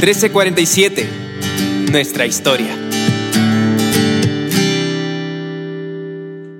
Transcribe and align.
1347, 0.00 1.90
nuestra 1.92 2.24
historia. 2.24 2.74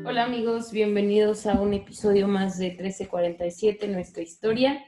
Hola 0.04 0.24
amigos, 0.24 0.70
bienvenidos 0.70 1.46
a 1.46 1.58
un 1.58 1.72
episodio 1.72 2.28
más 2.28 2.58
de 2.58 2.66
1347, 2.72 3.88
nuestra 3.88 4.22
historia. 4.22 4.84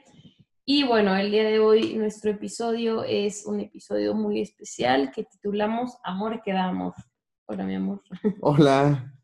Y 0.67 0.85
bueno, 0.85 1.17
el 1.17 1.31
día 1.31 1.45
de 1.45 1.61
hoy 1.61 1.95
nuestro 1.95 2.31
episodio 2.31 3.05
es 3.05 3.47
un 3.47 3.61
episodio 3.61 4.13
muy 4.13 4.43
especial 4.43 5.13
que 5.17 5.25
titulamos 5.25 5.97
Amor 6.05 6.43
que 6.45 6.53
da 6.53 6.65
amor. 6.65 6.93
Hola 7.47 7.65
mi 7.65 7.77
amor. 7.77 8.03
Hola, 8.43 9.15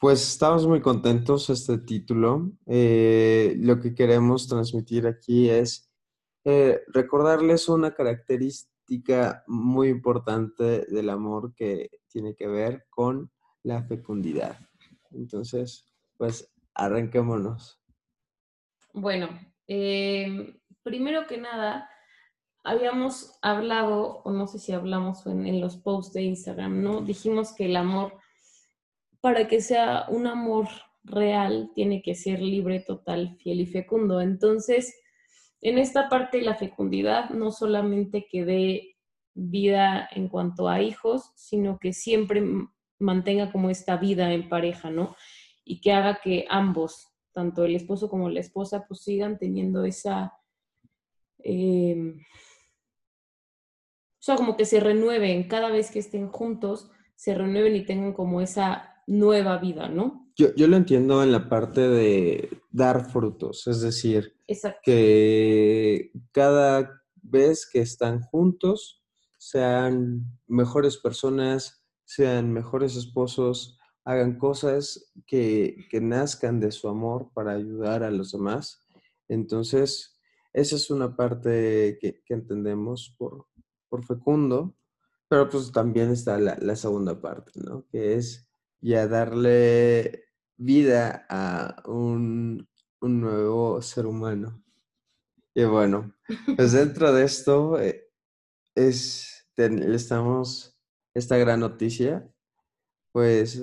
pues 0.00 0.20
estamos 0.28 0.66
muy 0.66 0.80
contentos 0.80 1.48
este 1.48 1.78
título. 1.78 2.50
Eh, 2.66 3.54
lo 3.60 3.78
que 3.78 3.94
queremos 3.94 4.48
transmitir 4.48 5.06
aquí 5.06 5.48
es 5.48 5.93
eh, 6.44 6.82
recordarles 6.88 7.68
una 7.68 7.94
característica 7.94 9.44
muy 9.46 9.88
importante 9.88 10.84
del 10.86 11.08
amor 11.08 11.54
que 11.54 11.90
tiene 12.08 12.34
que 12.34 12.46
ver 12.46 12.86
con 12.90 13.30
la 13.62 13.82
fecundidad. 13.82 14.58
Entonces, 15.12 15.86
pues 16.18 16.52
arranquémonos. 16.74 17.80
Bueno, 18.92 19.28
eh, 19.66 20.54
primero 20.82 21.26
que 21.26 21.38
nada, 21.38 21.88
habíamos 22.62 23.38
hablado, 23.42 24.22
o 24.24 24.32
no 24.32 24.46
sé 24.46 24.58
si 24.58 24.72
hablamos 24.72 25.26
en, 25.26 25.46
en 25.46 25.60
los 25.60 25.76
posts 25.76 26.12
de 26.12 26.22
Instagram, 26.22 26.82
¿no? 26.82 27.00
Dijimos 27.00 27.54
que 27.54 27.66
el 27.66 27.76
amor, 27.76 28.18
para 29.20 29.48
que 29.48 29.60
sea 29.60 30.06
un 30.08 30.26
amor 30.26 30.68
real, 31.04 31.70
tiene 31.74 32.02
que 32.02 32.14
ser 32.14 32.40
libre, 32.40 32.80
total, 32.80 33.36
fiel 33.38 33.60
y 33.60 33.66
fecundo. 33.66 34.20
Entonces, 34.20 34.94
en 35.64 35.78
esta 35.78 36.10
parte 36.10 36.42
la 36.42 36.54
fecundidad, 36.54 37.30
no 37.30 37.50
solamente 37.50 38.26
que 38.30 38.44
dé 38.44 38.96
vida 39.32 40.06
en 40.12 40.28
cuanto 40.28 40.68
a 40.68 40.82
hijos, 40.82 41.32
sino 41.36 41.78
que 41.78 41.94
siempre 41.94 42.42
mantenga 42.98 43.50
como 43.50 43.70
esta 43.70 43.96
vida 43.96 44.30
en 44.34 44.50
pareja, 44.50 44.90
¿no? 44.90 45.16
Y 45.64 45.80
que 45.80 45.92
haga 45.92 46.20
que 46.22 46.44
ambos, 46.50 47.08
tanto 47.32 47.64
el 47.64 47.74
esposo 47.74 48.10
como 48.10 48.28
la 48.28 48.40
esposa, 48.40 48.84
pues 48.86 49.00
sigan 49.02 49.38
teniendo 49.38 49.86
esa... 49.86 50.34
Eh, 51.38 52.14
o 54.18 54.22
sea, 54.24 54.36
como 54.36 54.58
que 54.58 54.66
se 54.66 54.80
renueven 54.80 55.48
cada 55.48 55.70
vez 55.70 55.90
que 55.90 55.98
estén 55.98 56.28
juntos, 56.28 56.90
se 57.14 57.34
renueven 57.34 57.74
y 57.74 57.86
tengan 57.86 58.12
como 58.12 58.42
esa 58.42 58.93
nueva 59.06 59.58
vida, 59.58 59.88
¿no? 59.88 60.30
Yo, 60.36 60.54
yo 60.54 60.66
lo 60.66 60.76
entiendo 60.76 61.22
en 61.22 61.30
la 61.30 61.48
parte 61.48 61.80
de 61.80 62.50
dar 62.70 63.10
frutos, 63.10 63.66
es 63.66 63.80
decir, 63.80 64.36
Exacto. 64.48 64.80
que 64.84 66.10
cada 66.32 67.02
vez 67.22 67.68
que 67.70 67.80
están 67.80 68.20
juntos 68.20 69.02
sean 69.38 70.24
mejores 70.46 70.96
personas, 70.96 71.84
sean 72.04 72.52
mejores 72.52 72.96
esposos, 72.96 73.78
hagan 74.04 74.38
cosas 74.38 75.12
que, 75.26 75.86
que 75.90 76.00
nazcan 76.00 76.60
de 76.60 76.72
su 76.72 76.88
amor 76.88 77.30
para 77.32 77.52
ayudar 77.52 78.02
a 78.02 78.10
los 78.10 78.32
demás. 78.32 78.86
Entonces, 79.28 80.20
esa 80.52 80.76
es 80.76 80.90
una 80.90 81.16
parte 81.16 81.98
que, 82.00 82.22
que 82.24 82.34
entendemos 82.34 83.14
por, 83.18 83.46
por 83.88 84.04
fecundo, 84.04 84.76
pero 85.28 85.48
pues 85.48 85.72
también 85.72 86.10
está 86.10 86.38
la, 86.38 86.56
la 86.60 86.76
segunda 86.76 87.20
parte, 87.20 87.52
¿no? 87.56 87.86
Que 87.90 88.14
es 88.14 88.46
ya 88.84 89.08
darle 89.08 90.26
vida 90.58 91.26
a 91.30 91.82
un, 91.88 92.68
un 93.00 93.20
nuevo 93.22 93.82
ser 93.82 94.06
humano. 94.06 94.62
Y 95.54 95.64
bueno, 95.64 96.14
pues 96.56 96.72
dentro 96.72 97.12
de 97.12 97.24
esto 97.24 97.80
eh, 97.80 98.08
es, 98.74 99.46
ten- 99.54 99.82
estamos, 99.94 100.76
esta 101.14 101.36
gran 101.38 101.60
noticia, 101.60 102.28
pues 103.12 103.62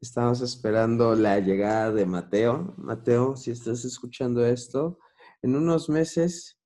estamos 0.00 0.40
esperando 0.42 1.14
la 1.14 1.40
llegada 1.40 1.92
de 1.92 2.06
Mateo. 2.06 2.74
Mateo, 2.78 3.36
si 3.36 3.50
estás 3.52 3.84
escuchando 3.84 4.44
esto, 4.46 4.98
en 5.42 5.56
unos 5.56 5.88
meses 5.88 6.58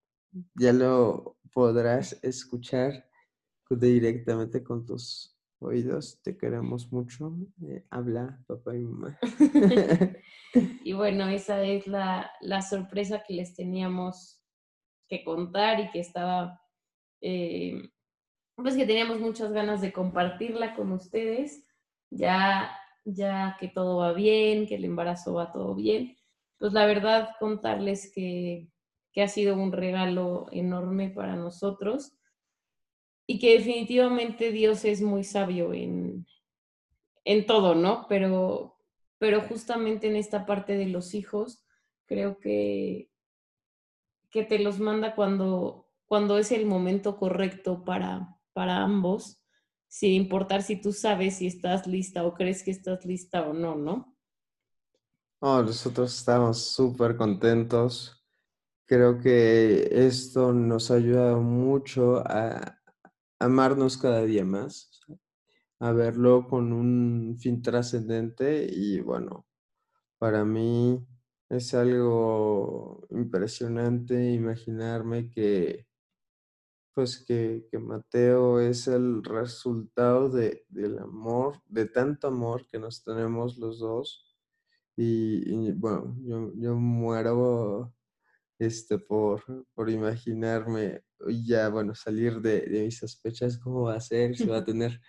ya 0.55 0.73
lo 0.73 1.39
podrás 1.53 2.19
escuchar 2.23 3.07
directamente 3.71 4.63
con 4.63 4.85
tus 4.87 5.32
oídos. 5.63 6.21
Te 6.23 6.37
queremos 6.37 6.93
mucho. 6.93 7.35
Eh, 7.63 7.85
habla, 7.91 8.43
papá 8.47 8.75
y 8.75 8.81
mamá. 8.81 9.19
y 10.85 10.93
bueno, 10.93 11.29
esa 11.29 11.63
es 11.63 11.87
la, 11.87 12.31
la 12.41 12.63
sorpresa 12.63 13.23
que 13.27 13.35
les 13.35 13.55
teníamos 13.55 14.43
que 15.09 15.25
contar 15.25 15.81
y 15.81 15.91
que 15.91 16.01
estaba, 16.01 16.61
eh, 17.21 17.91
pues 18.57 18.77
que 18.77 18.87
teníamos 18.87 19.21
muchas 19.21 19.53
ganas 19.53 19.81
de 19.81 19.93
compartirla 19.93 20.75
con 20.75 20.93
ustedes, 20.93 21.67
ya, 22.11 22.71
ya 23.05 23.57
que 23.61 23.69
todo 23.69 23.99
va 23.99 24.13
bien, 24.13 24.67
que 24.67 24.77
el 24.77 24.85
embarazo 24.85 25.35
va 25.35 25.53
todo 25.53 25.75
bien. 25.75 26.17
Pues 26.59 26.73
la 26.73 26.87
verdad, 26.87 27.31
contarles 27.41 28.13
que, 28.15 28.69
que 29.13 29.23
ha 29.23 29.29
sido 29.29 29.57
un 29.57 29.73
regalo 29.73 30.47
enorme 30.51 31.11
para 31.11 31.37
nosotros 31.37 32.17
y 33.27 33.39
que 33.39 33.59
definitivamente 33.59 34.51
Dios 34.51 34.85
es 34.85 35.01
muy 35.01 35.25
sabio 35.25 35.73
en, 35.73 36.27
en 37.25 37.47
todo, 37.47 37.75
¿no? 37.75 38.07
Pero, 38.09 38.77
pero 39.19 39.41
justamente 39.43 40.09
en 40.09 40.17
esta 40.17 40.47
parte 40.47 40.77
de 40.77 40.87
los 40.87 41.15
hijos, 41.15 41.65
creo 42.07 42.39
que, 42.39 43.11
que 44.31 44.45
te 44.45 44.59
los 44.59 44.79
manda 44.79 45.15
cuando, 45.15 45.89
cuando 46.07 46.39
es 46.39 46.53
el 46.53 46.67
momento 46.67 47.17
correcto 47.17 47.85
para, 47.85 48.37
para 48.53 48.83
ambos, 48.83 49.41
sin 49.89 50.13
importar 50.13 50.63
si 50.63 50.81
tú 50.81 50.93
sabes 50.93 51.37
si 51.37 51.47
estás 51.47 51.87
lista 51.87 52.25
o 52.25 52.35
crees 52.35 52.63
que 52.63 52.71
estás 52.71 53.05
lista 53.05 53.49
o 53.49 53.53
no, 53.53 53.77
¿no? 53.77 54.17
Oh, 55.41 55.61
nosotros 55.63 56.17
estamos 56.17 56.67
súper 56.67 57.17
contentos. 57.17 58.25
Creo 58.87 59.19
que 59.19 59.89
esto 59.91 60.53
nos 60.53 60.91
ha 60.91 60.95
ayudado 60.95 61.41
mucho 61.41 62.23
a 62.27 62.82
amarnos 63.43 63.99
cada 63.99 64.23
día 64.23 64.45
más, 64.45 65.01
a 65.81 65.93
verlo 65.93 66.47
con 66.49 66.73
un 66.73 67.37
fin 67.41 67.61
trascendente 67.63 68.67
y 68.71 69.01
bueno, 69.01 69.47
para 70.19 70.45
mí 70.45 71.05
es 71.49 71.75
algo 71.75 73.07
impresionante 73.11 74.33
imaginarme 74.33 75.29
que 75.29 75.87
pues 76.95 77.25
que, 77.25 77.67
que 77.71 77.79
Mateo 77.79 78.61
es 78.61 78.87
el 78.87 79.25
resultado 79.25 80.29
de, 80.29 80.65
del 80.69 80.99
amor, 80.99 81.61
de 81.67 81.87
tanto 81.87 82.29
amor 82.29 82.67
que 82.67 82.79
nos 82.79 83.03
tenemos 83.03 83.57
los 83.59 83.79
dos. 83.79 84.37
Y, 84.95 85.69
y, 85.69 85.73
bueno, 85.73 86.15
yo, 86.21 86.53
yo 86.55 86.77
muero 86.77 87.95
este, 88.65 88.99
por, 88.99 89.43
por 89.75 89.91
imaginarme 89.91 91.03
ya, 91.45 91.69
bueno, 91.69 91.95
salir 91.95 92.41
de, 92.41 92.61
de 92.63 92.85
mis 92.85 92.99
sospechas, 92.99 93.59
cómo 93.59 93.83
va 93.83 93.95
a 93.97 94.01
ser, 94.01 94.37
si 94.37 94.47
va 94.47 94.59
a 94.59 94.65
tener 94.65 95.01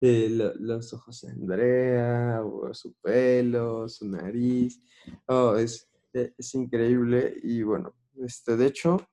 eh, 0.00 0.28
lo- 0.30 0.54
los 0.56 0.92
ojos 0.94 1.20
de 1.22 1.30
Andrea, 1.30 2.42
o 2.44 2.72
su 2.74 2.94
pelo, 3.02 3.88
su 3.88 4.08
nariz. 4.08 4.80
Oh, 5.26 5.56
es, 5.56 5.88
e- 6.12 6.32
es 6.36 6.54
increíble 6.54 7.34
y 7.42 7.62
bueno, 7.62 7.94
este, 8.18 8.56
de 8.56 8.66
hecho, 8.66 9.06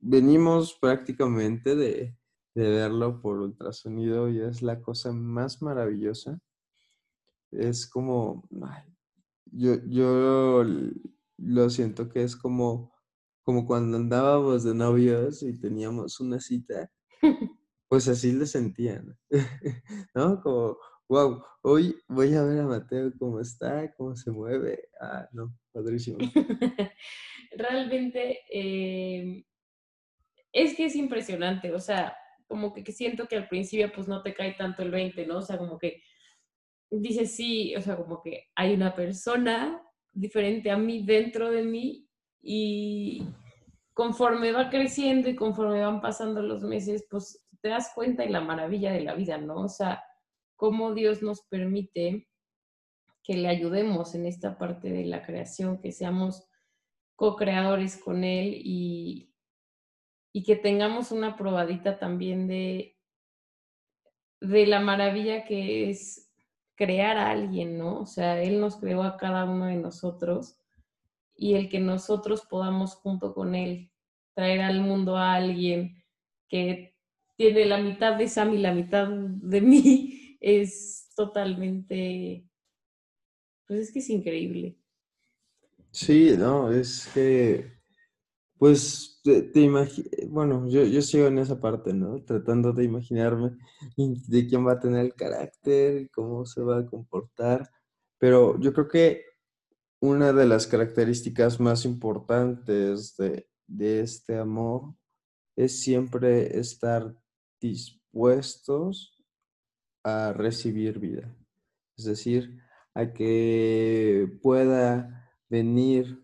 venimos 0.00 0.74
prácticamente 0.80 1.76
de, 1.76 2.16
de 2.54 2.70
verlo 2.70 3.20
por 3.20 3.38
ultrasonido 3.38 4.28
y 4.28 4.40
es 4.40 4.62
la 4.62 4.80
cosa 4.80 5.12
más 5.12 5.62
maravillosa. 5.62 6.38
Es 7.52 7.86
como, 7.86 8.44
ay, 8.62 8.84
yo, 9.46 9.76
yo 9.86 10.64
lo 11.38 11.70
siento 11.70 12.08
que 12.08 12.22
es 12.22 12.36
como, 12.36 12.92
como 13.42 13.66
cuando 13.66 13.96
andábamos 13.96 14.64
de 14.64 14.74
novios 14.74 15.42
y 15.42 15.58
teníamos 15.58 16.20
una 16.20 16.40
cita, 16.40 16.90
pues 17.88 18.08
así 18.08 18.32
lo 18.32 18.46
sentían, 18.46 19.16
¿no? 20.14 20.40
Como, 20.40 20.78
wow, 21.08 21.42
hoy 21.62 21.96
voy 22.08 22.34
a 22.34 22.42
ver 22.42 22.60
a 22.60 22.66
Mateo 22.66 23.12
cómo 23.18 23.40
está, 23.40 23.92
cómo 23.94 24.14
se 24.14 24.30
mueve. 24.30 24.88
Ah, 25.00 25.28
no, 25.32 25.54
padrísimo. 25.72 26.18
Realmente 27.56 28.40
eh, 28.52 29.44
es 30.52 30.76
que 30.76 30.86
es 30.86 30.96
impresionante, 30.96 31.72
o 31.72 31.80
sea, 31.80 32.16
como 32.46 32.72
que, 32.72 32.84
que 32.84 32.92
siento 32.92 33.26
que 33.26 33.36
al 33.36 33.48
principio 33.48 33.90
pues 33.92 34.08
no 34.08 34.22
te 34.22 34.34
cae 34.34 34.54
tanto 34.54 34.82
el 34.82 34.90
20, 34.90 35.26
¿no? 35.26 35.38
O 35.38 35.42
sea, 35.42 35.58
como 35.58 35.78
que 35.78 36.02
dices 36.90 37.34
sí, 37.34 37.74
o 37.76 37.80
sea, 37.80 37.96
como 37.96 38.20
que 38.22 38.48
hay 38.54 38.74
una 38.74 38.94
persona 38.94 39.80
diferente 40.12 40.70
a 40.70 40.76
mí 40.76 41.04
dentro 41.04 41.50
de 41.50 41.62
mí 41.62 42.09
y 42.42 43.26
conforme 43.92 44.52
va 44.52 44.70
creciendo 44.70 45.28
y 45.28 45.36
conforme 45.36 45.82
van 45.82 46.00
pasando 46.00 46.42
los 46.42 46.62
meses, 46.62 47.06
pues 47.10 47.44
te 47.60 47.68
das 47.68 47.92
cuenta 47.94 48.22
de 48.22 48.30
la 48.30 48.40
maravilla 48.40 48.92
de 48.92 49.02
la 49.02 49.14
vida, 49.14 49.38
¿no? 49.38 49.62
O 49.62 49.68
sea, 49.68 50.02
cómo 50.56 50.94
Dios 50.94 51.22
nos 51.22 51.42
permite 51.42 52.28
que 53.22 53.34
le 53.36 53.48
ayudemos 53.48 54.14
en 54.14 54.26
esta 54.26 54.56
parte 54.56 54.90
de 54.90 55.04
la 55.04 55.22
creación, 55.22 55.80
que 55.80 55.92
seamos 55.92 56.48
co-creadores 57.16 57.98
con 57.98 58.24
Él 58.24 58.54
y, 58.64 59.34
y 60.32 60.42
que 60.42 60.56
tengamos 60.56 61.12
una 61.12 61.36
probadita 61.36 61.98
también 61.98 62.46
de, 62.46 62.96
de 64.40 64.66
la 64.66 64.80
maravilla 64.80 65.44
que 65.44 65.90
es 65.90 66.30
crear 66.74 67.18
a 67.18 67.30
alguien, 67.30 67.76
¿no? 67.76 68.00
O 68.00 68.06
sea, 68.06 68.42
Él 68.42 68.58
nos 68.60 68.76
creó 68.76 69.02
a 69.02 69.18
cada 69.18 69.44
uno 69.44 69.66
de 69.66 69.76
nosotros 69.76 70.59
y 71.40 71.54
el 71.54 71.70
que 71.70 71.80
nosotros 71.80 72.42
podamos 72.42 72.94
junto 72.96 73.32
con 73.32 73.54
Él 73.54 73.90
traer 74.34 74.60
al 74.60 74.82
mundo 74.82 75.16
a 75.16 75.32
alguien 75.32 76.04
que 76.48 76.94
tiene 77.34 77.64
la 77.64 77.78
mitad 77.78 78.16
de 78.16 78.28
Sam 78.28 78.52
y 78.52 78.58
la 78.58 78.74
mitad 78.74 79.08
de 79.08 79.60
mí 79.62 80.36
es 80.40 81.08
totalmente, 81.16 82.46
pues 83.66 83.80
es 83.80 83.92
que 83.92 84.00
es 84.00 84.10
increíble. 84.10 84.76
Sí, 85.90 86.34
no, 86.36 86.70
es 86.70 87.08
que, 87.14 87.72
pues, 88.58 89.18
te, 89.24 89.68
bueno, 90.28 90.68
yo, 90.68 90.84
yo 90.84 91.00
sigo 91.00 91.26
en 91.26 91.38
esa 91.38 91.58
parte, 91.58 91.94
¿no? 91.94 92.22
Tratando 92.22 92.74
de 92.74 92.84
imaginarme 92.84 93.56
de 93.96 94.46
quién 94.46 94.66
va 94.66 94.72
a 94.72 94.80
tener 94.80 95.06
el 95.06 95.14
carácter, 95.14 96.10
cómo 96.10 96.44
se 96.44 96.60
va 96.60 96.80
a 96.80 96.86
comportar, 96.86 97.66
pero 98.18 98.60
yo 98.60 98.74
creo 98.74 98.88
que 98.88 99.29
una 100.00 100.32
de 100.32 100.46
las 100.46 100.66
características 100.66 101.60
más 101.60 101.84
importantes 101.84 103.16
de, 103.16 103.48
de 103.66 104.00
este 104.00 104.38
amor 104.38 104.94
es 105.56 105.80
siempre 105.80 106.58
estar 106.58 107.14
dispuestos 107.60 109.22
a 110.02 110.32
recibir 110.32 110.98
vida. 110.98 111.36
Es 111.96 112.04
decir, 112.04 112.58
a 112.94 113.12
que 113.12 114.38
pueda 114.42 115.30
venir, 115.48 116.22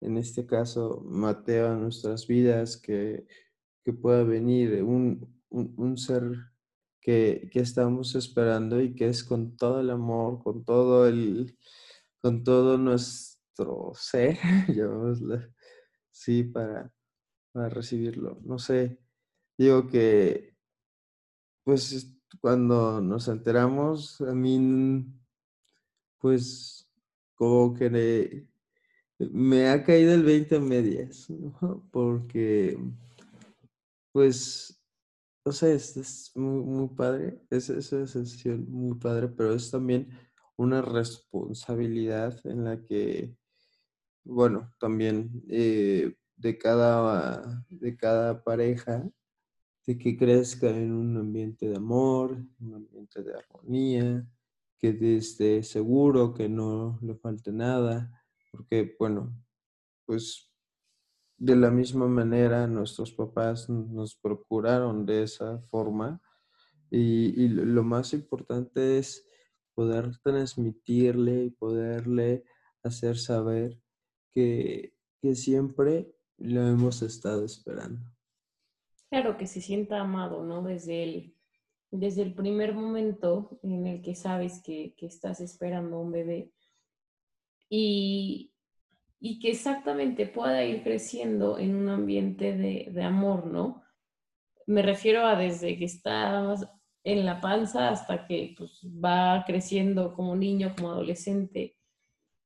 en 0.00 0.16
este 0.16 0.46
caso, 0.46 1.02
Mateo 1.04 1.72
a 1.72 1.76
nuestras 1.76 2.26
vidas, 2.26 2.76
que, 2.76 3.26
pueda 4.02 4.22
venir 4.22 4.82
un, 4.82 5.96
ser 5.96 6.22
que, 7.00 7.50
estamos 7.54 8.14
esperando 8.14 8.82
y 8.82 8.94
que 8.94 9.08
es 9.08 9.24
con 9.24 9.56
todo 9.56 9.80
el 9.80 9.88
amor, 9.88 10.42
con 10.42 10.62
todo 10.64 11.08
el, 11.08 11.56
con 12.20 12.44
todo 12.44 12.78
nuestro 12.78 13.92
ser, 13.94 14.38
llamémoslo 14.68 15.40
sí, 16.18 16.42
para, 16.44 16.92
para 17.52 17.68
recibirlo. 17.68 18.40
No 18.42 18.58
sé, 18.58 18.98
digo 19.56 19.86
que, 19.86 20.56
pues 21.64 22.14
cuando 22.40 23.00
nos 23.00 23.28
enteramos, 23.28 24.20
a 24.20 24.34
mí, 24.34 25.06
pues, 26.18 26.88
como 27.34 27.74
que 27.74 28.46
me 29.18 29.68
ha 29.68 29.84
caído 29.84 30.12
el 30.14 30.24
20 30.24 30.56
en 30.56 30.68
medias, 30.68 31.28
porque, 31.92 32.78
pues, 34.12 34.82
no 35.44 35.52
sé, 35.52 35.74
es, 35.74 36.32
muy, 36.34 36.62
muy 36.62 36.88
padre, 36.88 37.40
es 37.50 37.70
esa 37.70 38.06
sensación 38.06 38.70
muy 38.70 38.98
padre, 38.98 39.28
pero 39.28 39.54
es 39.54 39.70
también 39.70 40.08
una 40.58 40.82
responsabilidad 40.82 42.38
en 42.44 42.64
la 42.64 42.82
que, 42.82 43.34
bueno, 44.24 44.70
también 44.78 45.42
eh, 45.48 46.16
de, 46.36 46.58
cada, 46.58 47.64
de 47.70 47.96
cada 47.96 48.42
pareja 48.42 49.08
de 49.86 49.96
que 49.96 50.18
crezca 50.18 50.68
en 50.68 50.92
un 50.92 51.16
ambiente 51.16 51.68
de 51.68 51.76
amor, 51.76 52.36
un 52.60 52.74
ambiente 52.74 53.22
de 53.22 53.34
armonía, 53.34 54.28
que 54.78 55.16
esté 55.16 55.62
seguro, 55.62 56.34
que 56.34 56.48
no 56.48 56.98
le 57.02 57.14
falte 57.14 57.52
nada, 57.52 58.12
porque, 58.50 58.94
bueno, 58.98 59.34
pues 60.04 60.52
de 61.36 61.54
la 61.54 61.70
misma 61.70 62.08
manera 62.08 62.66
nuestros 62.66 63.12
papás 63.12 63.68
nos 63.68 64.16
procuraron 64.16 65.06
de 65.06 65.22
esa 65.22 65.60
forma 65.70 66.20
y, 66.90 67.48
lo 67.48 67.84
más 67.84 68.12
importante 68.12 68.98
es 68.98 69.27
poder 69.78 70.18
transmitirle 70.24 71.44
y 71.44 71.50
poderle 71.50 72.42
hacer 72.82 73.16
saber 73.16 73.80
que, 74.34 74.92
que 75.22 75.36
siempre 75.36 76.12
lo 76.36 76.66
hemos 76.66 77.00
estado 77.02 77.44
esperando. 77.44 78.04
Claro, 79.08 79.36
que 79.36 79.46
se 79.46 79.60
sienta 79.60 80.00
amado, 80.00 80.42
¿no? 80.42 80.64
Desde 80.64 81.04
el, 81.04 81.36
desde 81.92 82.22
el 82.22 82.34
primer 82.34 82.74
momento 82.74 83.60
en 83.62 83.86
el 83.86 84.02
que 84.02 84.16
sabes 84.16 84.60
que, 84.64 84.96
estás 85.00 85.40
esperando 85.40 86.00
un 86.00 86.10
bebé 86.10 86.50
y, 87.70 88.52
que 89.40 89.50
exactamente 89.50 90.26
pueda 90.26 90.64
ir 90.64 90.82
creciendo 90.82 91.56
en 91.56 91.76
un 91.76 91.88
ambiente 91.88 92.52
de, 92.52 93.02
amor, 93.04 93.46
¿no? 93.46 93.84
Me 94.66 94.82
refiero 94.82 95.24
a 95.24 95.36
desde 95.36 95.78
que 95.78 95.84
estás 95.84 96.68
en 97.12 97.24
la 97.24 97.40
panza 97.40 97.88
hasta 97.88 98.26
que 98.26 98.54
pues, 98.56 98.82
va 98.84 99.44
creciendo 99.46 100.12
como 100.14 100.36
niño, 100.36 100.74
como 100.76 100.90
adolescente, 100.90 101.76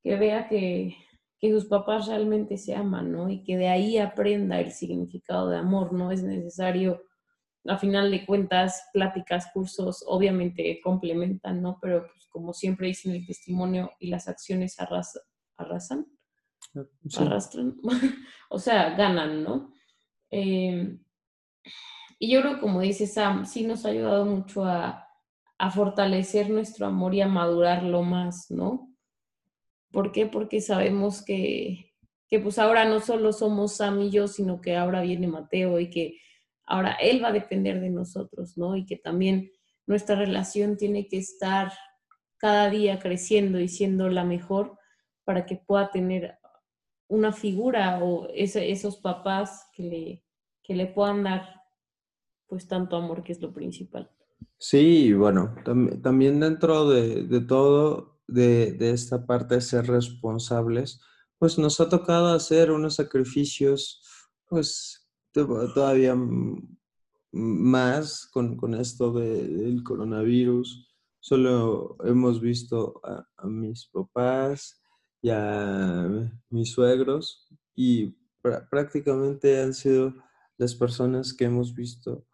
que 0.01 0.15
vea 0.15 0.47
que, 0.47 0.95
que 1.37 1.51
sus 1.51 1.65
papás 1.65 2.07
realmente 2.07 2.57
se 2.57 2.73
aman, 2.73 3.11
¿no? 3.11 3.29
Y 3.29 3.43
que 3.43 3.57
de 3.57 3.67
ahí 3.67 3.97
aprenda 3.97 4.61
el 4.61 4.71
significado 4.71 5.49
de 5.49 5.57
amor, 5.57 5.91
no 5.91 6.11
es 6.11 6.23
necesario, 6.23 7.01
a 7.65 7.77
final 7.77 8.09
de 8.09 8.25
cuentas, 8.25 8.89
pláticas, 8.93 9.47
cursos, 9.53 10.03
obviamente 10.07 10.79
complementan, 10.81 11.61
¿no? 11.61 11.77
Pero 11.81 12.07
pues 12.13 12.27
como 12.27 12.53
siempre 12.53 12.87
dicen 12.87 13.13
el 13.13 13.25
testimonio 13.25 13.91
y 13.99 14.07
las 14.07 14.29
acciones 14.29 14.79
arrasan, 14.79 16.05
arrastran, 17.17 17.75
o 18.49 18.59
sea, 18.59 18.95
ganan, 18.95 19.43
¿no? 19.43 19.73
Em, 20.29 21.03
y 22.19 22.31
yo 22.31 22.41
creo, 22.41 22.59
como 22.59 22.81
dice 22.81 23.07
Sam, 23.07 23.45
sí 23.45 23.65
nos 23.65 23.85
ha 23.85 23.89
ayudado 23.89 24.25
mucho 24.25 24.65
a, 24.65 25.07
a 25.57 25.71
fortalecer 25.71 26.49
nuestro 26.49 26.87
amor 26.87 27.13
y 27.15 27.21
a 27.21 27.27
madurarlo 27.27 28.01
más, 28.01 28.49
¿no? 28.49 28.89
¿Por 29.91 30.11
qué? 30.11 30.25
Porque 30.25 30.59
sabemos 30.59 31.23
que, 31.23 31.93
que 32.27 32.39
pues 32.39 32.57
ahora 32.59 32.85
no 32.85 32.99
solo 32.99 33.31
somos 33.31 33.77
Sam 33.77 34.01
y 34.01 34.09
yo, 34.09 34.27
sino 34.27 34.59
que 34.59 34.75
ahora 34.75 35.01
viene 35.01 35.27
Mateo 35.27 35.79
y 35.79 35.89
que 35.89 36.19
ahora 36.65 36.93
él 36.93 37.23
va 37.23 37.29
a 37.29 37.33
depender 37.33 37.79
de 37.79 37.89
nosotros, 37.89 38.57
¿no? 38.57 38.75
Y 38.75 38.85
que 38.85 38.97
también 38.97 39.51
nuestra 39.85 40.15
relación 40.15 40.77
tiene 40.77 41.07
que 41.07 41.17
estar 41.17 41.71
cada 42.37 42.69
día 42.69 42.99
creciendo 42.99 43.59
y 43.59 43.67
siendo 43.67 44.09
la 44.09 44.23
mejor 44.23 44.77
para 45.23 45.45
que 45.45 45.55
pueda 45.55 45.91
tener 45.91 46.37
una 47.07 47.31
figura 47.31 48.03
o 48.03 48.27
esos 48.33 48.97
papás 48.97 49.69
que 49.73 49.83
le, 49.83 50.23
que 50.63 50.75
le 50.75 50.87
puedan 50.87 51.23
dar 51.23 51.62
pues 52.47 52.67
tanto 52.67 52.95
amor 52.95 53.23
que 53.23 53.33
es 53.33 53.41
lo 53.41 53.53
principal. 53.53 54.09
Sí, 54.57 55.13
bueno, 55.13 55.55
también 56.01 56.39
dentro 56.39 56.89
de, 56.89 57.23
de 57.23 57.41
todo 57.41 58.13
de, 58.27 58.91
esta 58.91 59.25
parte 59.25 59.55
de 59.55 59.61
ser 59.61 59.87
responsables, 59.87 61.01
pues 61.37 61.57
nos 61.57 61.79
ha 61.79 61.89
tocado 61.89 62.33
hacer 62.33 62.71
unos 62.71 62.95
sacrificios, 62.95 64.01
pues 64.47 65.09
todavía 65.33 66.15
más 67.31 68.27
con, 68.27 68.73
esto 68.75 69.11
del 69.13 69.83
coronavirus. 69.83 70.89
Solo 71.19 71.97
hemos 72.03 72.41
visto 72.41 73.01
a, 73.03 73.47
mis 73.47 73.87
papás 73.87 74.81
y 75.21 75.29
a 75.29 76.31
mis 76.49 76.71
suegros 76.71 77.47
y 77.75 78.15
prácticamente 78.69 79.61
han 79.61 79.73
sido 79.73 80.13
las 80.57 80.75
personas 80.75 81.33
que 81.33 81.45
hemos 81.45 81.73
visto, 81.73 82.25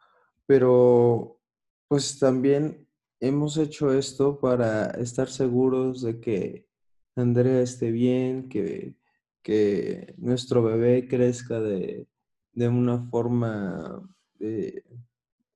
pero 0.50 1.40
pues 1.88 2.18
también 2.18 2.88
hemos 3.20 3.56
hecho 3.58 3.94
esto 3.94 4.40
para 4.40 4.88
estar 5.00 5.30
seguros 5.30 6.02
de 6.02 6.20
que 6.20 6.68
Andrea 7.16 7.62
esté 7.62 7.92
bien, 7.92 8.50
que, 8.50 8.96
que 9.44 10.16
nuestro 10.18 10.64
bebé 10.64 11.08
crezca 11.08 11.60
de, 11.60 12.08
una 12.56 12.98
forma 13.12 14.02
eh, 14.40 14.84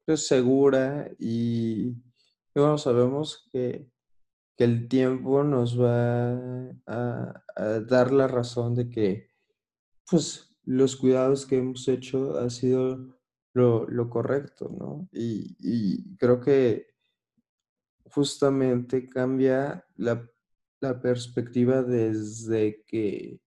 pues, 0.05 0.27
segura 0.27 1.09
y, 1.17 1.95
bueno, 2.53 2.77
sabemos 2.77 3.49
que, 3.51 3.89
el 4.57 4.87
tiempo 4.87 5.43
nos 5.43 5.77
va 5.77 6.33
a, 6.85 7.43
dar 7.87 8.13
la 8.13 8.27
razón 8.27 8.75
de 8.75 8.89
que 8.89 9.31
pues, 10.09 10.55
los 10.63 10.95
cuidados 10.95 11.47
que 11.47 11.57
hemos 11.57 11.87
hecho 11.87 12.37
ha 12.37 12.49
sido 12.51 13.13
lo, 13.53 14.09
correcto, 14.09 14.69
¿no? 14.69 15.07
Y, 15.11 15.55
y 15.59 16.17
creo 16.17 16.39
que 16.39 16.93
justamente 18.05 19.09
cambia 19.09 19.85
la, 19.95 20.29
perspectiva 21.01 21.81
desde 21.81 22.83
que, 22.85 23.39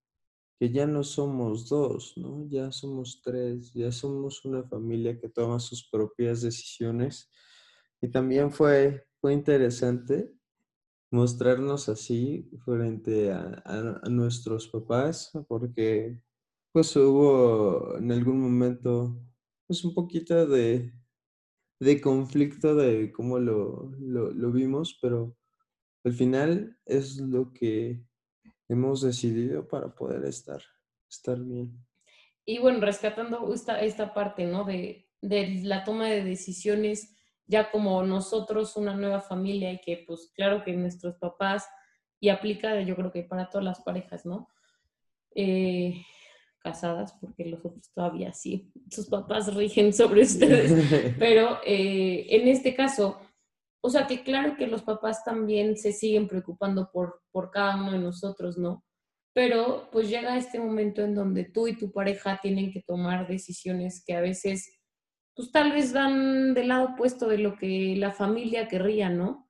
que, 0.59 0.71
ya 0.71 0.87
no 0.87 1.05
somos 1.05 1.69
dos, 1.69 2.15
¿no? 2.17 2.49
Ya 2.49 2.73
somos 2.73 3.21
tres, 3.23 3.75
ya 3.75 3.93
somos 3.93 4.43
una 4.47 4.63
familia 4.63 5.21
que 5.21 5.29
toma 5.29 5.61
sus 5.61 5.87
propias 5.87 6.41
decisiones. 6.41 7.31
Y 8.01 8.09
también 8.09 8.51
fue, 8.51 9.07
fue 9.21 9.35
interesante 9.35 10.33
mostrarnos 11.11 11.91
así 11.91 12.51
frente 12.65 13.33
a, 13.33 13.63
a, 13.67 14.09
nuestros 14.09 14.69
papás, 14.69 15.31
porque 15.47 16.19
pues 16.73 16.97
hubo 16.97 17.97
en 17.99 18.13
algún 18.13 18.41
momento 18.41 19.21
pues 19.67 19.85
un 19.85 19.95
poquito 19.95 20.47
de, 20.47 20.93
de 21.81 22.01
conflicto 22.01 22.75
de 22.75 23.13
cómo 23.13 23.39
lo, 23.39 23.93
lo, 23.99 24.53
vimos, 24.53 24.99
pero 25.01 25.37
al 26.05 26.13
final 26.13 26.79
es 26.85 27.17
lo 27.19 27.53
que 27.53 28.03
hemos 28.69 29.03
decidido 29.03 29.67
para 29.67 29.95
poder 29.95 30.25
estar, 30.25 30.63
estar 31.09 31.39
bien. 31.39 31.77
Y 32.45 32.59
bueno, 32.59 32.81
rescatando 32.81 33.53
esta, 33.53 33.81
esta 33.81 34.15
parte, 34.15 34.47
¿no? 34.47 34.65
De, 34.65 35.09
de 35.21 35.61
la 35.65 35.85
toma 35.85 36.07
de 36.07 36.23
decisiones 36.23 37.13
ya 37.49 37.71
como 37.71 38.03
nosotros, 38.03 38.77
una 38.77 38.95
nueva 38.95 39.21
familia 39.21 39.73
y 39.73 39.81
que 39.81 40.05
pues 40.07 40.33
claro 40.35 40.65
que 40.65 40.73
nuestros 40.73 41.17
papás, 41.17 41.69
y 42.19 42.29
aplica 42.29 42.81
yo 42.81 42.97
creo 42.97 43.13
que 43.13 43.23
para 43.23 43.49
todas 43.49 43.65
las 43.65 43.81
parejas, 43.83 44.27
¿no? 44.27 44.49
Eh, 45.35 46.03
casadas, 46.67 47.13
porque 47.21 47.45
los 47.45 47.65
otros 47.65 47.93
todavía 47.95 48.33
sí, 48.33 48.73
sus 48.91 49.07
papás 49.07 49.55
rigen 49.55 49.93
sobre 49.93 50.23
ustedes, 50.23 51.15
pero 51.19 51.61
eh, 51.65 52.27
en 52.31 52.49
este 52.49 52.75
caso, 52.75 53.21
o 53.81 53.89
sea 53.89 54.09
que 54.09 54.25
claro 54.25 54.57
que 54.57 54.67
los 54.67 54.83
papás 54.83 55.23
también 55.23 55.77
se 55.77 55.93
siguen 55.93 56.27
preocupando 56.27 56.91
por, 56.93 57.23
por 57.31 57.53
cada 57.53 57.77
uno 57.77 57.93
de 57.93 58.01
nosotros, 58.01 58.59
¿no? 58.59 58.85
Pero 59.33 59.89
pues 59.93 60.09
llega 60.09 60.37
este 60.37 60.59
momento 60.59 61.03
en 61.03 61.15
donde 61.15 61.45
tú 61.45 61.69
y 61.69 61.77
tu 61.77 61.93
pareja 61.93 62.41
tienen 62.43 62.73
que 62.73 62.83
tomar 62.83 63.29
decisiones 63.29 64.03
que 64.05 64.15
a 64.15 64.21
veces 64.21 64.81
pues 65.37 65.53
tal 65.53 65.71
vez 65.71 65.93
van 65.93 66.55
del 66.55 66.69
lado 66.69 66.95
opuesto 66.95 67.29
de 67.29 67.39
lo 67.39 67.57
que 67.57 67.95
la 67.97 68.11
familia 68.11 68.67
querría, 68.67 69.11
¿no? 69.11 69.46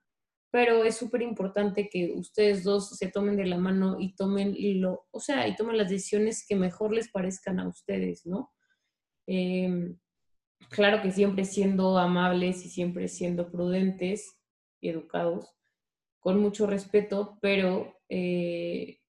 Pero 0.56 0.84
es 0.84 0.96
súper 0.96 1.20
importante 1.20 1.90
que 1.90 2.14
ustedes 2.14 2.64
dos 2.64 2.96
se 2.96 3.08
tomen 3.08 3.36
de 3.36 3.44
la 3.44 3.58
mano 3.58 4.00
y 4.00 4.16
tomen 4.16 4.56
lo, 4.80 5.06
o 5.10 5.20
sea, 5.20 5.46
y 5.46 5.54
tomen 5.54 5.76
las 5.76 5.90
decisiones 5.90 6.46
que 6.48 6.56
mejor 6.56 6.94
les 6.94 7.10
parezcan 7.10 7.60
a 7.60 7.68
ustedes, 7.68 8.24
¿no? 8.24 8.54
Em, 9.26 9.98
claro 10.70 11.02
que 11.02 11.12
siempre 11.12 11.44
siendo 11.44 11.98
amables 11.98 12.64
y 12.64 12.70
siempre 12.70 13.08
siendo 13.08 13.50
prudentes 13.52 14.38
y 14.80 14.88
educados, 14.88 15.54
con 16.20 16.40
mucho 16.40 16.66
respeto, 16.66 17.36
pero 17.42 17.94
eh, 18.08 19.00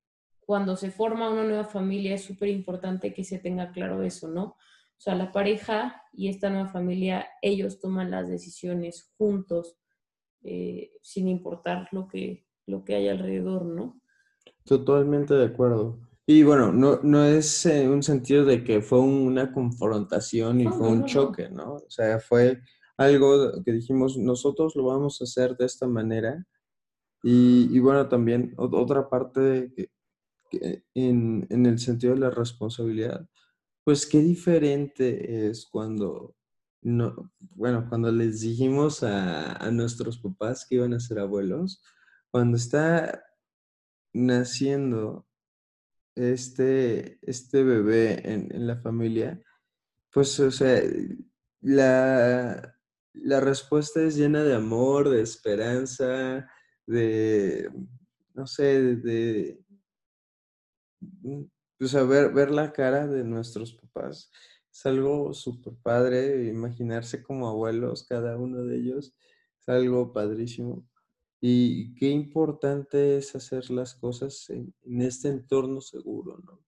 cuando 0.41 0.75
se 0.75 0.91
forma 0.91 1.29
una 1.29 1.45
nueva 1.45 1.63
familia 1.63 2.15
es 2.15 2.25
súper 2.25 2.49
importante 2.49 3.13
que 3.13 3.23
se 3.23 3.39
tenga 3.39 3.71
claro 3.71 4.03
eso, 4.03 4.27
¿no? 4.27 4.43
O 4.43 4.99
sea, 4.99 5.15
la 5.15 5.31
pareja 5.31 6.03
y 6.11 6.27
esta 6.27 6.49
nueva 6.49 6.67
familia, 6.67 7.25
ellos 7.41 7.79
toman 7.79 8.11
las 8.11 8.27
decisiones 8.27 9.13
juntos, 9.17 9.77
eh, 10.47 10.93
sin 11.01 11.27
importar 11.27 11.89
lo 11.91 12.07
que, 12.07 12.45
lo 12.65 12.85
que 12.85 12.95
hay 12.95 13.09
alrededor, 13.09 13.65
¿no? 13.65 14.01
Totalmente 14.63 15.33
de 15.33 15.45
acuerdo. 15.45 15.99
Y 16.25 16.43
bueno, 16.43 16.71
no, 16.71 17.01
no 17.03 17.25
es 17.25 17.65
en 17.65 17.89
un 17.89 18.01
sentido 18.01 18.45
de 18.45 18.63
que 18.63 18.81
fue 18.81 18.99
una 18.99 19.51
confrontación 19.51 20.61
y 20.61 20.67
fue 20.67 20.87
un 20.87 21.05
choque, 21.05 21.49
¿no? 21.49 21.73
O 21.75 21.89
sea, 21.89 22.19
fue 22.19 22.61
algo 22.95 23.61
que 23.65 23.73
dijimos, 23.73 24.17
nosotros 24.17 24.75
lo 24.77 24.85
vamos 24.85 25.19
a 25.19 25.25
hacer 25.25 25.57
de 25.57 25.65
esta 25.65 25.85
manera. 25.85 26.45
Y, 27.23 27.77
bueno, 27.79 28.07
también 28.07 28.53
otra 28.57 29.09
parte 29.09 29.73
en, 30.93 31.45
en, 31.49 31.65
el 31.65 31.77
sentido 31.77 32.13
de 32.13 32.21
la 32.21 32.29
responsabilidad, 32.29 33.27
pues 33.83 34.05
qué 34.05 34.21
diferente 34.21 35.49
es 35.49 35.65
cuando, 35.65 36.36
no, 36.87 37.33
bueno, 37.39 37.85
cuando 37.89 38.09
les 38.13 38.39
dijimos 38.39 39.03
a, 39.03 39.69
nuestros 39.71 40.19
papás 40.19 40.65
que 40.65 40.75
iban 40.75 40.93
a 40.93 41.01
ser 41.01 41.19
abuelos, 41.19 41.83
cuando 42.31 42.55
está 42.55 43.25
naciendo 44.13 45.27
este, 46.15 47.19
este 47.21 47.63
bebé 47.63 48.21
en, 48.31 48.65
la 48.65 48.77
familia, 48.77 49.41
pues, 50.11 50.39
o 50.39 50.49
sea, 50.49 50.81
la, 51.59 52.73
la 53.13 53.39
respuesta 53.41 54.01
es 54.01 54.15
llena 54.15 54.43
de 54.43 54.55
amor, 54.55 55.09
de 55.09 55.21
esperanza, 55.21 56.49
de, 56.85 57.69
no 58.33 58.47
sé, 58.47 58.95
de, 58.95 59.59
pues 61.77 61.93
a 61.95 62.03
ver, 62.03 62.31
ver 62.31 62.49
la 62.49 62.71
cara 62.71 63.07
de 63.07 63.25
nuestros 63.25 63.73
papás 63.73 64.31
es 64.77 64.85
algo 64.85 65.33
súper 65.33 65.73
padre, 65.81 66.45
imaginarse 66.49 67.23
como 67.23 67.47
abuelos 67.47 68.05
cada 68.07 68.37
uno 68.37 68.63
de 68.63 68.77
ellos 68.77 69.15
es 69.59 69.69
algo 69.69 70.13
padrísimo. 70.13 70.87
Y 71.41 71.95
qué 71.95 72.09
importante 72.09 73.17
es 73.17 73.35
hacer 73.35 73.71
las 73.71 73.95
cosas 73.95 74.47
en, 74.51 74.75
este 75.01 75.29
entorno 75.29 75.81
seguro, 75.81 76.37
¿no? 76.45 76.63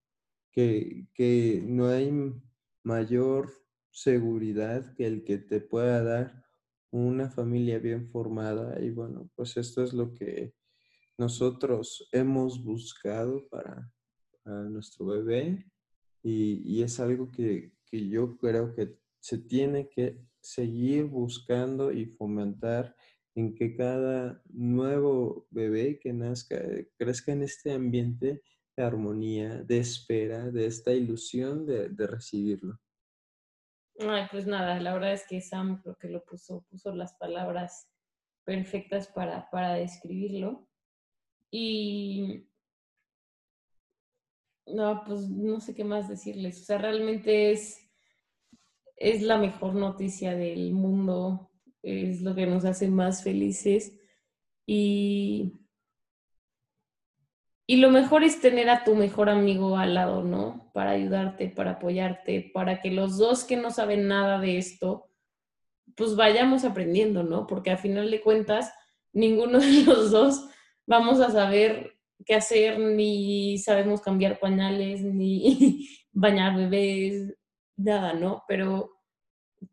Que, 0.52 1.08
que 1.14 1.64
no 1.64 1.88
hay 1.88 2.12
mayor 2.84 3.52
seguridad 3.92 4.92
que 4.96 5.06
el 5.06 5.24
que 5.24 5.38
te 5.38 5.62
pueda 5.62 6.02
dar 6.02 6.46
una 6.90 7.30
familia 7.30 7.78
bien 7.78 8.10
formada. 8.10 8.82
Y 8.82 8.90
bueno, 8.90 9.30
pues 9.36 9.56
esto 9.56 9.84
es 9.84 9.94
lo 9.94 10.16
que 10.16 10.56
nosotros 11.20 12.10
hemos 12.12 12.64
buscado 12.64 13.48
para, 13.50 13.92
a 14.46 14.52
nuestro 14.64 15.06
bebé 15.06 15.64
y, 16.24 16.82
es 16.82 17.00
algo 17.00 17.32
que, 17.32 17.72
yo 17.92 18.38
creo 18.38 18.76
que 18.76 18.98
se 19.20 19.38
tiene 19.38 19.90
que 19.90 20.18
seguir 20.42 21.06
buscando 21.06 21.92
y 21.92 22.06
fomentar 22.06 22.96
en 23.36 23.56
que 23.56 23.76
cada 23.76 24.42
nuevo 24.50 25.48
bebé 25.50 26.00
que 26.00 26.14
nazca 26.14 26.56
eh, 26.56 26.90
crezca 26.98 27.32
en 27.32 27.44
este 27.44 27.72
ambiente 27.72 28.42
de 28.76 28.84
armonía, 28.84 29.64
de 29.64 29.80
espera, 29.80 30.50
de 30.52 30.66
esta 30.66 30.92
ilusión 30.94 31.66
de, 31.66 31.90
recibirlo. 32.08 32.80
Ay, 34.00 34.28
pues 34.32 34.48
nada, 34.48 34.80
la 34.80 34.94
verdad 34.94 35.14
es 35.14 35.26
que 35.28 35.42
Sam 35.42 35.82
creo 35.82 35.96
que 35.98 36.08
lo 36.10 36.24
puso, 36.24 36.66
puso 36.70 36.96
las 36.96 37.14
palabras 37.16 37.90
perfectas 38.46 39.08
para, 39.08 39.50
para 39.50 39.74
describirlo. 39.74 40.68
Y 41.52 42.48
no, 44.74 45.04
pues 45.06 45.30
no 45.30 45.60
sé 45.60 45.76
qué 45.76 45.84
más 45.84 46.08
decirles. 46.10 46.62
O 46.62 46.66
sea, 46.66 46.78
realmente 46.78 47.52
es, 47.52 47.78
es 48.96 49.22
la 49.22 49.38
mejor 49.38 49.76
noticia 49.76 50.36
del 50.36 50.74
mundo, 50.74 51.52
es 51.82 52.22
lo 52.22 52.36
que 52.36 52.46
nos 52.46 52.66
hace 52.66 52.88
más 52.88 53.24
felices. 53.24 53.98
Y, 54.66 55.54
y 57.66 57.78
lo 57.78 57.90
mejor 57.90 58.24
es 58.24 58.42
tener 58.42 58.70
a 58.70 58.84
tu 58.84 58.96
mejor 58.96 59.30
amigo 59.30 59.78
al 59.78 59.96
lado, 59.96 60.24
¿no? 60.24 60.72
Para 60.74 60.92
ayudarte, 60.92 61.50
para 61.50 61.72
apoyarte, 61.72 62.52
para 62.54 62.82
que 62.82 62.92
los 62.92 63.18
dos 63.18 63.44
que 63.44 63.58
no 63.58 63.72
saben 63.72 64.08
nada 64.08 64.40
de 64.40 64.58
esto, 64.58 65.10
pues 65.96 66.16
vayamos 66.16 66.66
aprendiendo, 66.66 67.24
¿no? 67.24 67.48
Porque 67.48 67.72
al 67.72 67.78
final 67.78 68.10
de 68.10 68.22
cuentas, 68.22 68.74
ninguno 69.14 69.60
de 69.60 69.84
los 69.84 70.12
dos 70.12 70.50
vamos 70.86 71.20
a 71.20 71.32
saber 71.32 71.99
qué 72.26 72.36
hacer, 72.36 72.80
ni 72.80 73.58
sabemos 73.58 74.02
cambiar 74.02 74.40
pañales, 74.40 75.02
ni 75.02 75.88
bañar 76.12 76.56
bebés, 76.56 77.36
nada, 77.78 78.14
¿no? 78.14 78.44
Pero 78.48 78.92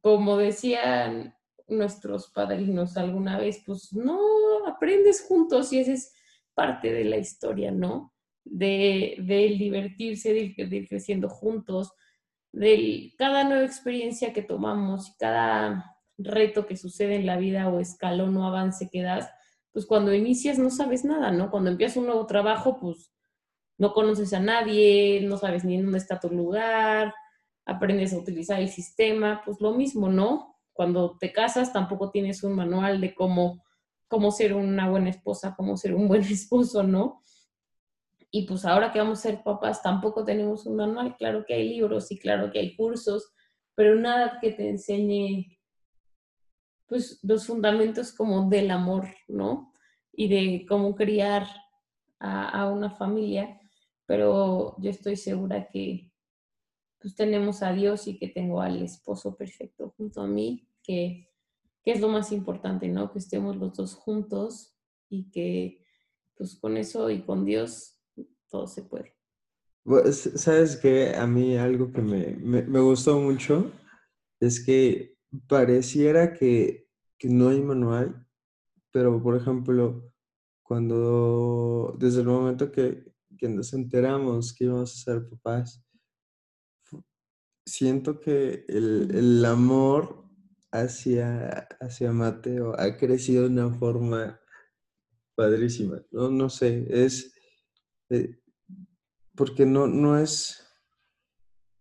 como 0.01 0.37
decían 0.37 1.35
nuestros 1.69 2.31
padrinos 2.31 2.97
alguna 2.97 3.39
vez, 3.39 3.63
pues 3.65 3.93
no, 3.93 4.67
aprendes 4.67 5.25
juntos 5.27 5.73
y 5.73 5.81
esa 5.81 5.93
es 5.93 6.13
parte 6.55 6.93
de 6.93 7.05
la 7.05 7.19
historia, 7.19 7.71
¿no? 7.71 8.13
De, 8.45 9.17
divertirse, 9.59 10.33
de 10.33 10.55
ir, 10.57 10.89
creciendo 10.89 11.29
juntos, 11.29 11.93
de 12.53 13.13
cada 13.19 13.45
nueva 13.45 13.65
experiencia 13.65 14.33
que 14.33 14.43
tomamos 14.43 15.15
cada 15.19 15.97
reto 16.17 16.67
que 16.67 16.77
sucede 16.77 17.17
en 17.17 17.27
la 17.27 17.37
vida 17.37 17.69
o 17.69 17.81
escalón 17.81 18.37
o 18.37 18.47
avance 18.47 18.89
que 18.91 19.03
das, 19.03 19.29
pues 19.77 19.85
cuando 19.85 20.15
inicias 20.15 20.59
no 20.59 20.71
sabes 20.71 21.05
nada, 21.05 21.31
¿no? 21.31 21.51
Cuando 21.51 21.69
empiezas 21.69 21.99
un 21.99 22.07
nuevo 22.07 22.25
trabajo, 22.25 22.79
pues 22.81 23.13
no 23.77 23.93
conoces 23.93 24.33
a 24.33 24.41
nadie, 24.41 25.21
no 25.21 25.37
sabes 25.37 25.67
ni 25.67 25.75
en 25.75 25.83
dónde 25.83 25.99
está 25.99 26.19
tu 26.19 26.31
lugar, 26.31 27.13
aprendes 27.67 28.15
a 28.15 28.17
utilizar 28.17 28.59
el 28.59 28.71
sistema, 28.71 29.43
pues 29.45 29.61
lo 29.61 29.75
mismo, 29.75 30.09
¿no? 30.09 30.57
Cuando 30.73 31.19
te 31.19 31.31
casas 31.31 31.75
tampoco 31.75 32.11
tienes 32.11 32.43
un 32.43 32.55
manual 32.55 33.03
de 33.03 33.15
cómo, 33.15 33.67
cómo 34.09 34.31
ser 34.31 34.55
una 34.55 34.89
buena 34.89 35.11
esposa, 35.11 35.55
cómo 35.55 35.77
ser 35.77 35.95
un 35.95 36.09
buen 36.09 36.23
esposo, 36.23 36.83
¿no? 36.83 37.23
Y 38.31 38.47
pues 38.47 38.65
ahora 38.65 38.93
que 38.93 38.99
vamos 38.99 39.19
a 39.19 39.23
ser 39.29 39.43
papás 39.43 39.83
tampoco 39.83 40.25
tenemos 40.25 40.65
un 40.65 40.77
manual, 40.77 41.17
claro 41.19 41.45
que 41.47 41.53
hay 41.53 41.69
libros 41.69 42.11
y 42.11 42.19
claro 42.19 42.51
que 42.51 42.61
hay 42.61 42.75
cursos, 42.77 43.31
pero 43.75 43.95
nada 43.95 44.39
que 44.41 44.53
te 44.53 44.71
enseñe 44.71 45.56
pues 46.87 47.19
los 47.23 47.47
fundamentos 47.47 48.13
como 48.13 48.49
del 48.49 48.71
amor, 48.71 49.09
¿no? 49.29 49.73
Y 50.13 50.29
de 50.29 50.67
cómo 50.67 50.95
criar 50.95 51.47
a, 52.19 52.71
una 52.71 52.91
familia, 52.91 53.61
pero 54.07 54.77
yo 54.79 54.91
estoy 54.91 55.17
segura 55.17 55.69
que 55.69 56.11
pues 56.99 57.15
tenemos 57.15 57.63
a 57.63 57.73
Dios 57.73 58.07
y 58.09 58.19
que 58.19 58.29
tengo 58.29 58.61
al 58.63 58.83
esposo 58.83 59.37
perfecto 59.37 59.95
junto 59.97 60.23
a 60.23 60.27
mí, 60.27 60.67
que, 60.83 61.29
que 61.85 61.93
es 61.93 62.01
lo 62.01 62.09
más 62.09 62.33
importante, 62.33 62.89
¿no? 62.89 63.13
Que 63.13 63.19
estemos 63.19 63.57
los 63.57 63.75
dos 63.75 63.95
juntos 63.95 64.75
y 65.11 65.31
que 65.31 65.85
pues 66.37 66.57
con 66.57 66.77
eso 66.77 67.11
y 67.11 67.23
con 67.23 67.45
Dios 67.45 67.99
todo 68.49 68.67
se 68.67 68.83
puede. 68.83 69.15
Sabes 70.13 70.77
que 70.77 71.15
a 71.15 71.27
mí 71.27 71.57
algo 71.57 71.93
que 71.93 72.03
me, 72.03 72.29
me, 72.37 72.63
me 72.63 72.81
gustó 72.81 73.21
mucho 73.21 73.71
es 74.41 74.65
que 74.65 75.16
pareciera 75.47 76.33
que, 76.35 76.89
que 77.19 77.29
no 77.29 77.49
hay 77.49 77.61
manual, 77.61 78.27
pero 78.91 79.23
por 79.23 79.37
ejemplo, 79.37 80.13
cuando 80.63 81.95
desde 81.99 82.21
el 82.21 82.27
momento 82.27 82.73
que, 82.73 83.13
que 83.39 83.49
nos 83.49 83.73
enteramos 83.73 84.55
que 84.55 84.65
íbamos 84.65 84.93
a 84.93 85.05
ser 85.05 85.29
papás, 85.29 85.83
siento 87.65 88.21
que 88.21 88.65
el, 88.69 89.11
el 89.15 89.45
amor 89.45 90.25
hacia, 90.71 91.69
hacia 91.81 92.13
Mateo 92.13 92.79
ha 92.79 92.97
crecido 92.97 93.43
de 93.43 93.49
una 93.49 93.71
forma 93.75 94.41
padrísima. 95.35 96.03
No, 96.11 96.31
no 96.31 96.49
sé, 96.49 96.87
es 96.89 97.33
eh, 98.11 98.39
porque 99.35 99.67
no, 99.67 99.87
no 99.87 100.19
es, 100.19 100.65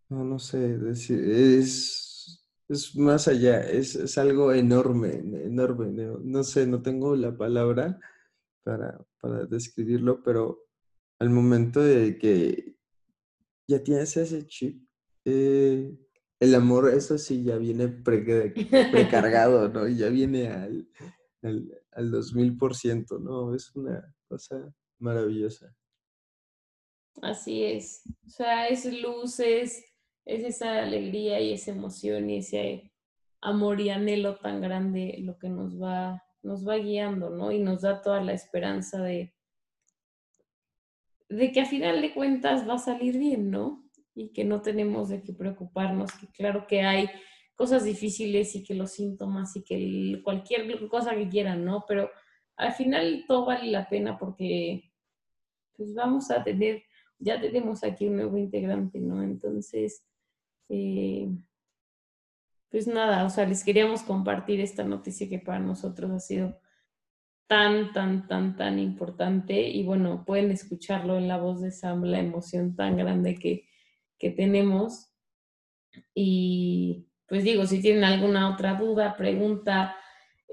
no, 0.09 0.23
no 0.23 0.39
sé, 0.39 0.77
decir, 0.77 1.19
es, 1.19 2.04
es 2.67 2.95
más 2.95 3.27
allá, 3.27 3.61
es, 3.61 3.95
es 3.95 4.17
algo 4.17 4.51
enorme, 4.53 5.11
enorme. 5.13 5.87
No, 6.23 6.43
sé, 6.43 6.65
no 6.65 6.81
tengo 6.81 7.15
la 7.15 7.35
palabra 7.35 7.99
para, 8.63 8.99
para 9.19 9.45
describirlo, 9.45 10.23
pero 10.23 10.65
al 11.19 11.29
momento 11.29 11.81
de 11.81 12.17
que 12.17 12.75
ya 13.67 13.83
tienes 13.83 14.17
ese 14.17 14.45
chip, 14.47 14.83
eh, 15.25 15.95
el 16.39 16.55
amor, 16.55 16.89
eso 16.89 17.17
sí, 17.17 17.43
ya 17.43 17.57
viene 17.57 17.87
precargado, 17.87 19.69
¿no? 19.69 19.87
Y 19.87 19.97
ya 19.97 20.09
viene 20.09 20.49
al, 20.49 20.87
al, 21.41 21.81
al 21.91 22.11
2000%, 22.11 23.19
¿no? 23.21 23.55
Es 23.55 23.73
una 23.75 24.13
cosa 24.27 24.73
maravillosa. 24.99 25.73
Así 27.21 27.63
es. 27.63 28.03
O 28.25 28.29
sea, 28.29 28.67
es 28.67 28.85
luz, 28.85 29.39
es, 30.25 30.43
esa 30.43 30.83
alegría 30.83 31.39
y 31.39 31.53
esa 31.53 31.71
emoción 31.71 32.29
y 32.29 32.37
ese 32.37 32.91
amor 33.41 33.79
y 33.79 33.89
anhelo 33.89 34.37
tan 34.37 34.61
grande 34.61 35.17
lo 35.19 35.37
que 35.37 35.49
nos 35.49 35.81
va, 35.81 36.23
nos 36.43 36.67
va 36.67 36.77
guiando, 36.77 37.29
¿no? 37.29 37.51
Y 37.51 37.59
nos 37.59 37.81
da 37.81 38.01
toda 38.01 38.21
la 38.21 38.33
esperanza 38.33 39.01
de, 39.01 39.33
de 41.29 41.51
que 41.51 41.61
a 41.61 41.65
final 41.65 42.01
de 42.01 42.13
cuentas 42.13 42.67
va 42.67 42.75
a 42.75 42.79
salir 42.79 43.17
bien, 43.17 43.51
¿no? 43.51 43.85
y 44.15 44.29
que 44.29 44.45
no 44.45 44.61
tenemos 44.61 45.09
de 45.09 45.21
qué 45.21 45.33
preocuparnos, 45.33 46.11
que 46.13 46.27
claro 46.27 46.65
que 46.67 46.81
hay 46.81 47.07
cosas 47.55 47.83
difíciles 47.83 48.55
y 48.55 48.63
que 48.63 48.73
los 48.73 48.91
síntomas 48.91 49.55
y 49.57 49.63
que 49.63 50.21
cualquier 50.23 50.87
cosa 50.87 51.13
que 51.15 51.27
quieran, 51.27 51.65
¿no? 51.65 51.83
Pero 51.87 52.09
al 52.55 52.73
final 52.73 53.25
todo 53.27 53.45
vale 53.45 53.69
la 53.69 53.87
pena 53.89 54.17
porque 54.17 54.91
pues 55.75 55.93
vamos 55.93 56.31
a 56.31 56.43
tener, 56.43 56.83
ya 57.19 57.39
tenemos 57.39 57.83
aquí 57.83 58.07
un 58.07 58.15
nuevo 58.15 58.37
integrante, 58.37 58.99
¿no? 58.99 59.21
Entonces, 59.21 60.05
eh, 60.69 61.29
pues 62.69 62.87
nada, 62.87 63.25
o 63.25 63.29
sea, 63.29 63.45
les 63.45 63.63
queríamos 63.63 64.03
compartir 64.03 64.59
esta 64.59 64.83
noticia 64.83 65.29
que 65.29 65.39
para 65.39 65.59
nosotros 65.59 66.11
ha 66.11 66.19
sido 66.19 66.59
tan, 67.47 67.93
tan, 67.93 68.27
tan, 68.27 68.55
tan 68.55 68.79
importante 68.79 69.69
y 69.69 69.83
bueno, 69.83 70.25
pueden 70.25 70.51
escucharlo 70.51 71.17
en 71.17 71.27
la 71.27 71.37
voz 71.37 71.61
de 71.61 71.71
Sam, 71.71 72.03
la 72.03 72.19
emoción 72.19 72.75
tan 72.75 72.97
grande 72.97 73.35
que, 73.35 73.67
que 74.17 74.31
tenemos. 74.31 75.11
Y 76.13 77.07
pues 77.27 77.43
digo, 77.43 77.65
si 77.65 77.81
tienen 77.81 78.03
alguna 78.03 78.53
otra 78.53 78.75
duda, 78.75 79.15
pregunta, 79.15 79.95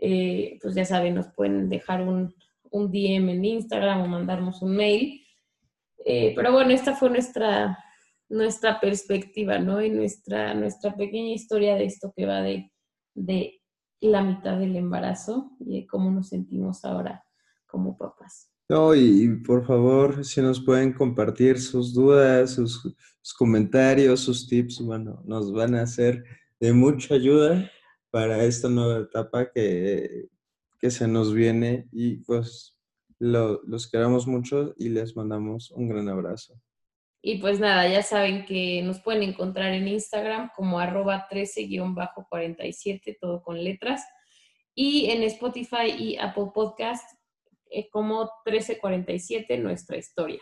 eh, 0.00 0.58
pues 0.60 0.74
ya 0.74 0.84
saben, 0.84 1.14
nos 1.14 1.28
pueden 1.28 1.68
dejar 1.68 2.02
un, 2.02 2.34
un, 2.70 2.90
DM 2.90 3.30
en 3.30 3.44
Instagram 3.44 4.02
o 4.02 4.06
mandarnos 4.06 4.62
un 4.62 4.76
mail. 4.76 5.24
Eh, 6.04 6.32
pero 6.34 6.52
bueno, 6.52 6.70
esta 6.70 6.94
fue 6.94 7.10
nuestra, 7.10 7.78
nuestra 8.32 8.80
perspectiva, 8.80 9.58
¿no? 9.58 9.82
Y 9.82 9.90
nuestra, 9.90 10.54
nuestra 10.54 10.96
pequeña 10.96 11.32
historia 11.34 11.74
de 11.74 11.84
esto 11.84 12.12
que 12.16 12.26
va 12.26 12.40
de, 12.40 12.72
de 13.14 13.60
la 14.00 14.22
mitad 14.22 14.58
del 14.58 14.74
embarazo 14.74 15.52
y 15.60 15.80
de 15.80 15.86
cómo 15.86 16.10
nos 16.10 16.30
sentimos 16.30 16.84
ahora 16.84 17.24
como 17.66 17.96
papás. 17.96 18.50
No, 18.68 18.94
y, 18.94 19.28
por 19.46 19.66
favor, 19.66 20.24
si 20.24 20.40
nos 20.40 20.60
pueden 20.60 20.94
compartir 20.94 21.60
sus 21.60 21.92
dudas, 21.92 22.52
sus, 22.52 22.96
comentarios, 23.36 24.20
sus 24.20 24.48
tips, 24.48 24.80
bueno, 24.80 25.22
nos 25.26 25.52
van 25.52 25.74
a 25.74 25.82
hacer 25.82 26.24
de 26.58 26.72
mucha 26.72 27.14
ayuda 27.14 27.70
para 28.10 28.44
esta 28.44 28.68
nueva 28.68 29.00
etapa 29.00 29.50
que, 29.52 30.28
que 30.80 30.90
se 30.90 31.06
nos 31.06 31.34
viene 31.34 31.86
y 31.92 32.16
pues 32.16 32.76
los 33.18 33.90
queremos 33.90 34.26
mucho 34.26 34.74
y 34.78 34.88
les 34.88 35.14
mandamos 35.16 35.70
un 35.70 35.88
gran 35.88 36.08
abrazo. 36.08 36.54
Y 37.24 37.38
pues 37.38 37.60
nada, 37.60 37.86
ya 37.86 38.02
saben 38.02 38.44
que 38.44 38.82
nos 38.82 39.00
pueden 39.00 39.22
encontrar 39.22 39.72
en 39.72 39.86
Instagram 39.86 40.50
como 40.56 40.80
arroba 40.80 41.28
13-47, 41.30 43.16
todo 43.20 43.44
con 43.44 43.62
letras, 43.62 44.04
y 44.74 45.08
en 45.10 45.22
Spotify 45.22 45.94
y 45.96 46.16
Apple 46.16 46.48
Podcast 46.52 47.04
eh, 47.70 47.88
como 47.90 48.28
1347, 48.44 49.56
nuestra 49.58 49.96
historia. 49.98 50.40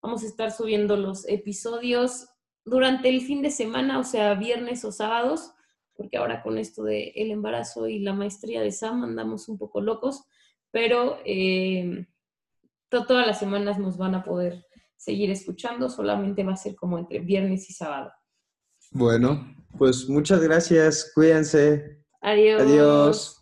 Vamos 0.00 0.22
a 0.22 0.26
estar 0.26 0.52
subiendo 0.52 0.96
los 0.96 1.28
episodios 1.28 2.28
durante 2.64 3.08
el 3.08 3.22
fin 3.22 3.42
de 3.42 3.50
semana, 3.50 3.98
o 3.98 4.04
sea, 4.04 4.34
viernes 4.34 4.84
o 4.84 4.92
sábados, 4.92 5.52
porque 5.94 6.18
ahora 6.18 6.42
con 6.44 6.56
esto 6.56 6.84
del 6.84 7.10
el 7.16 7.32
embarazo 7.32 7.88
y 7.88 7.98
la 7.98 8.12
maestría 8.12 8.62
de 8.62 8.70
Sam 8.70 9.02
andamos 9.02 9.48
un 9.48 9.58
poco 9.58 9.80
locos, 9.80 10.24
pero 10.70 11.18
eh, 11.24 12.06
todas 12.88 13.26
las 13.26 13.40
semanas 13.40 13.80
nos 13.80 13.98
van 13.98 14.14
a 14.14 14.22
poder 14.22 14.64
seguir 15.02 15.32
escuchando, 15.32 15.88
solamente 15.88 16.44
va 16.44 16.52
a 16.52 16.56
ser 16.56 16.76
como 16.76 16.96
entre 16.96 17.18
viernes 17.18 17.68
y 17.68 17.72
sábado. 17.72 18.12
Bueno, 18.92 19.56
pues 19.76 20.08
muchas 20.08 20.40
gracias, 20.40 21.10
cuídense. 21.12 21.98
Adiós. 22.20 22.62
Adiós. 22.62 23.41